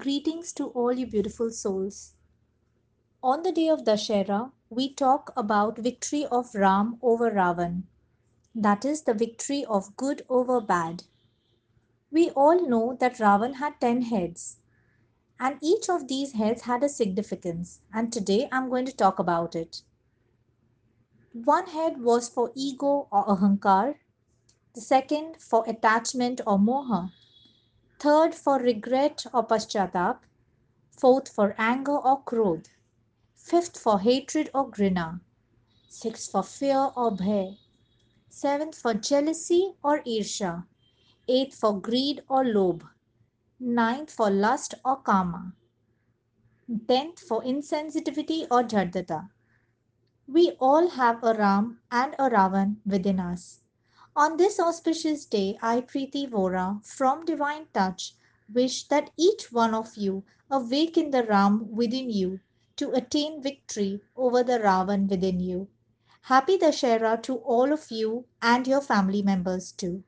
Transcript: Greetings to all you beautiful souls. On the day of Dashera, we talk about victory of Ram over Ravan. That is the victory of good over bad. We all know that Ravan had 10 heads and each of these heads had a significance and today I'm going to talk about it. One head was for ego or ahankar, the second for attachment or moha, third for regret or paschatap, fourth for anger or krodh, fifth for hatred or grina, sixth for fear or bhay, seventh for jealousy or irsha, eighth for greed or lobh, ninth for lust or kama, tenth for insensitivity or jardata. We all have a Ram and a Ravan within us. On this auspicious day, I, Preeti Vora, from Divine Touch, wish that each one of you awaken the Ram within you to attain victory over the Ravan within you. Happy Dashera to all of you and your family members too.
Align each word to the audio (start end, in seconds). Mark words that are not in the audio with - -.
Greetings 0.00 0.54
to 0.54 0.68
all 0.68 0.94
you 0.94 1.06
beautiful 1.06 1.50
souls. 1.50 2.14
On 3.22 3.42
the 3.42 3.52
day 3.52 3.68
of 3.68 3.84
Dashera, 3.84 4.50
we 4.70 4.94
talk 4.94 5.30
about 5.36 5.76
victory 5.76 6.24
of 6.24 6.54
Ram 6.54 6.98
over 7.02 7.30
Ravan. 7.30 7.82
That 8.54 8.86
is 8.86 9.02
the 9.02 9.12
victory 9.12 9.62
of 9.66 9.94
good 9.98 10.24
over 10.30 10.58
bad. 10.58 11.04
We 12.10 12.30
all 12.30 12.66
know 12.66 12.96
that 12.98 13.18
Ravan 13.18 13.56
had 13.56 13.78
10 13.78 14.00
heads 14.00 14.56
and 15.38 15.58
each 15.60 15.90
of 15.90 16.08
these 16.08 16.32
heads 16.32 16.62
had 16.62 16.82
a 16.82 16.88
significance 16.88 17.82
and 17.92 18.10
today 18.10 18.48
I'm 18.50 18.70
going 18.70 18.86
to 18.86 18.96
talk 18.96 19.18
about 19.18 19.54
it. 19.54 19.82
One 21.34 21.66
head 21.66 22.00
was 22.00 22.26
for 22.26 22.52
ego 22.54 23.06
or 23.12 23.26
ahankar, 23.26 23.96
the 24.72 24.80
second 24.80 25.42
for 25.42 25.62
attachment 25.68 26.40
or 26.46 26.58
moha, 26.58 27.12
third 28.00 28.34
for 28.34 28.58
regret 28.58 29.26
or 29.34 29.46
paschatap, 29.46 30.20
fourth 30.98 31.28
for 31.28 31.54
anger 31.58 31.98
or 31.98 32.22
krodh, 32.24 32.68
fifth 33.36 33.78
for 33.78 34.00
hatred 34.00 34.50
or 34.54 34.70
grina, 34.70 35.20
sixth 35.88 36.30
for 36.30 36.42
fear 36.42 36.90
or 36.96 37.10
bhay, 37.10 37.58
seventh 38.30 38.74
for 38.74 38.94
jealousy 38.94 39.74
or 39.84 40.00
irsha, 40.04 40.66
eighth 41.28 41.54
for 41.54 41.78
greed 41.78 42.22
or 42.28 42.44
lobh, 42.44 42.82
ninth 43.60 44.10
for 44.10 44.30
lust 44.30 44.74
or 44.84 44.96
kama, 45.02 45.52
tenth 46.88 47.18
for 47.20 47.42
insensitivity 47.42 48.46
or 48.50 48.62
jardata. 48.62 49.28
We 50.26 50.52
all 50.60 50.90
have 50.90 51.22
a 51.22 51.34
Ram 51.34 51.80
and 51.90 52.14
a 52.18 52.30
Ravan 52.30 52.76
within 52.86 53.20
us. 53.20 53.60
On 54.14 54.36
this 54.36 54.60
auspicious 54.60 55.24
day, 55.24 55.58
I, 55.60 55.80
Preeti 55.80 56.28
Vora, 56.30 56.80
from 56.86 57.24
Divine 57.24 57.66
Touch, 57.74 58.14
wish 58.52 58.86
that 58.86 59.10
each 59.16 59.50
one 59.50 59.74
of 59.74 59.96
you 59.96 60.22
awaken 60.48 61.10
the 61.10 61.24
Ram 61.24 61.74
within 61.74 62.08
you 62.08 62.38
to 62.76 62.92
attain 62.92 63.42
victory 63.42 64.00
over 64.16 64.44
the 64.44 64.60
Ravan 64.60 65.08
within 65.08 65.40
you. 65.40 65.68
Happy 66.22 66.56
Dashera 66.56 67.22
to 67.22 67.36
all 67.38 67.72
of 67.72 67.90
you 67.90 68.26
and 68.40 68.66
your 68.66 68.80
family 68.80 69.22
members 69.22 69.72
too. 69.72 70.04